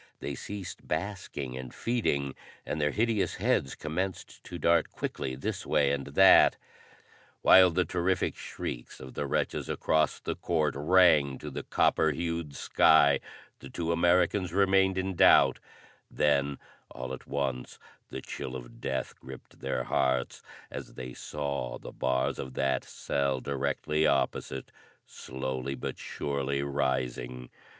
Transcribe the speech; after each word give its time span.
They 0.19 0.33
ceased 0.33 0.87
basking 0.87 1.55
and 1.55 1.71
feeding, 1.71 2.33
and 2.65 2.81
their 2.81 2.89
hideous 2.89 3.35
heads 3.35 3.75
commenced 3.75 4.43
to 4.45 4.57
dart 4.57 4.89
quickly 4.89 5.35
this 5.35 5.63
way 5.63 5.91
and 5.91 6.07
that. 6.07 6.57
While 7.43 7.69
the 7.69 7.85
terrific 7.85 8.35
shrieks 8.35 8.99
of 8.99 9.13
the 9.13 9.27
wretches 9.27 9.69
across 9.69 10.19
the 10.19 10.35
court 10.35 10.73
rang 10.75 11.37
to 11.37 11.51
the 11.51 11.61
copper 11.61 12.09
hued 12.09 12.55
sky, 12.55 13.19
the 13.59 13.69
two 13.69 13.91
Americans 13.91 14.53
remained 14.53 14.97
in 14.97 15.13
doubt; 15.13 15.59
then 16.09 16.57
all 16.89 17.13
at 17.13 17.27
once 17.27 17.77
the 18.09 18.21
chill 18.23 18.55
of 18.55 18.81
death 18.81 19.13
gripped 19.19 19.59
their 19.59 19.83
hearts, 19.83 20.41
as 20.71 20.95
they 20.95 21.13
saw 21.13 21.77
the 21.77 21.91
bars 21.91 22.39
of 22.39 22.55
that 22.55 22.83
cell 22.83 23.39
directly 23.39 24.07
opposite 24.07 24.71
slowly 25.05 25.75
but 25.75 25.99
surely 25.99 26.63
rising! 26.63 27.51